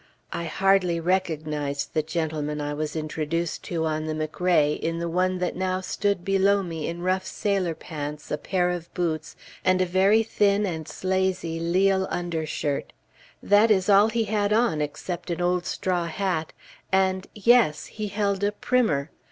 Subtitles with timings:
[0.33, 5.37] I hardly recognized the gentleman I was introduced to on the McRae in the one
[5.37, 9.85] that now stood below me in rough sailor pants, a pair of boots, and a
[9.85, 12.93] very thin and slazy lisle undershirt.
[13.43, 16.51] That is all he had on, except an old straw hat,
[16.91, 17.85] and yes!
[17.85, 19.11] he held a primer!